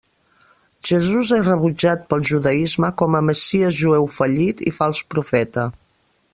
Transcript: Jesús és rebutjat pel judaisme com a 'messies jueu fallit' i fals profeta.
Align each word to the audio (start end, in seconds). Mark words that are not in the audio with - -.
Jesús 0.89 1.33
és 1.37 1.43
rebutjat 1.47 2.07
pel 2.13 2.25
judaisme 2.31 2.91
com 3.03 3.19
a 3.19 3.23
'messies 3.27 3.79
jueu 3.83 4.11
fallit' 4.17 4.65
i 4.73 4.77
fals 4.81 5.07
profeta. 5.17 5.71